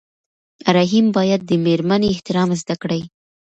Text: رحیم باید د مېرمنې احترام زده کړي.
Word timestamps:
رحیم 0.75 1.05
باید 1.17 1.41
د 1.45 1.51
مېرمنې 1.65 2.07
احترام 2.13 2.49
زده 2.61 2.75
کړي. 2.81 3.01